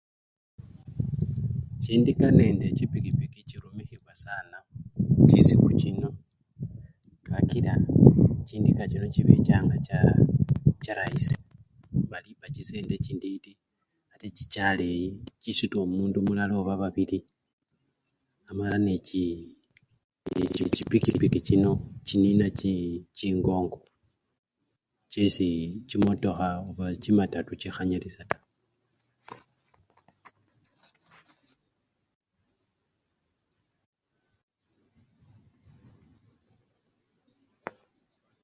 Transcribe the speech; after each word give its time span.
Chindika 1.83 2.27
nende 2.37 2.67
chipikipiki 2.77 3.39
chirumikhibwa 3.49 4.13
sana 4.25 4.57
chisiku 5.29 5.67
chino 5.81 6.07
kakaila 7.27 7.73
chindika 8.47 8.83
chino 8.91 9.07
chibechanga 9.13 9.75
chaa! 9.87 10.13
charayisi, 10.83 11.35
balipa 12.11 12.47
chisendi 12.53 12.95
chintiti 13.05 13.51
ate 14.13 14.27
chicha 14.37 14.63
aleyi, 14.71 15.07
chisuta 15.41 15.77
omundu 15.85 16.19
mulala 16.25 16.53
oba 16.61 16.81
babili, 16.81 17.19
amala 18.49 18.77
nechi! 18.85 19.23
chipikipiki 20.75 21.39
chino 21.47 21.71
chin! 22.05 22.21
chinina 22.23 22.47
chingongo 23.17 23.77
chesi 25.11 25.47
chimatoka! 25.89 26.47
chimatatu 27.01 27.51
chino 27.55 27.59
chikhanyalisya 27.61 28.23
taa. 28.29 28.43